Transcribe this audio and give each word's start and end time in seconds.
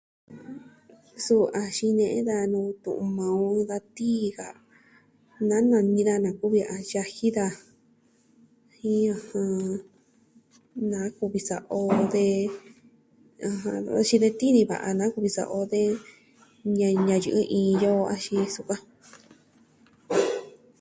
Suu 1.25 1.45
a 1.61 1.63
xine'e 1.77 2.19
daja 2.27 2.51
nuu 2.53 2.69
tu'un 2.83 3.09
maa 3.17 3.33
on 3.45 3.53
vi 3.57 3.63
da 3.71 3.77
tii 3.97 4.25
ka, 4.37 4.47
na 5.49 5.55
nani 5.71 5.99
daja 6.07 6.23
na 6.25 6.29
kuvi 6.39 6.61
a 6.73 6.75
yaji 6.91 7.27
da, 7.37 7.47
jin 8.79 9.05
ɨjɨn, 9.15 9.55
na 10.91 10.99
kuvi 11.17 11.39
sa'a 11.47 11.67
o, 11.79 11.81
de 12.13 12.25
axin 13.99 14.21
de 14.23 14.29
tii 14.39 14.53
niva'a, 14.55 14.87
nba 14.97 15.05
kuvi 15.13 15.29
sa'a 15.35 15.53
o, 15.57 15.59
de 15.73 15.81
ñayɨ'ɨ 16.79 17.41
iin 17.57 17.73
yo 17.83 17.93
axin 18.13 18.37
da 18.39 18.45
sukuan. 18.55 18.81